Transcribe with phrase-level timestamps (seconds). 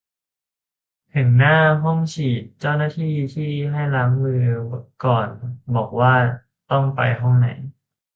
[1.13, 3.13] ถึงหน้าห้องฉีด เจ้าหน้าที่
[3.71, 4.43] ให้ล้างมือ
[5.05, 5.27] ก่อน
[5.75, 6.15] บอกว่า
[6.71, 7.47] ต้องไปห้องไหน